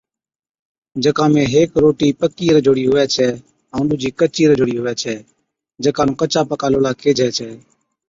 [1.03, 3.27] جڪا ۾ ھيڪ روٽِي پڪِي رجھوڙِي هُوَي ڇَي
[3.73, 5.15] ائُون ڏُوجِي ڪچِي رجھوڙِي ھُوَي ڇَي
[5.83, 7.49] جڪا نُون ڪچا پڪا لولا ڪيهجَي ڇَي